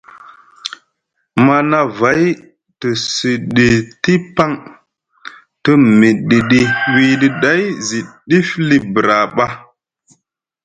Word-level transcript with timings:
Manavay 1.45 2.23
te 2.79 2.89
siɗiti 3.15 4.13
paŋ 4.35 4.51
te 5.63 5.71
miɗiɗi 5.99 6.59
wiɗi 6.93 7.27
ɗay 7.41 7.63
zi 7.87 7.99
ɗifli 8.29 8.77
bra 8.93 9.17
ɓa. 9.35 9.47